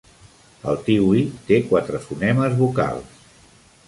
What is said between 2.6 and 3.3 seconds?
vocals.